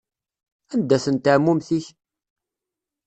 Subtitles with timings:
[0.73, 1.85] Anda-tent ɛmumet-ik?